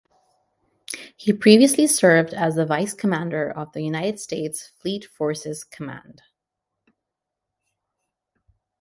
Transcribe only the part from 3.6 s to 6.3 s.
the United States Fleet Forces Command.